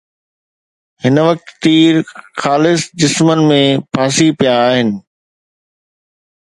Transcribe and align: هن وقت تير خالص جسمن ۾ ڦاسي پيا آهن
هن 1.03 1.19
وقت 1.27 1.47
تير 1.63 1.95
خالص 2.43 2.81
جسمن 3.01 3.39
۾ 3.51 3.61
ڦاسي 3.93 4.27
پيا 4.39 4.55
آهن 4.69 4.89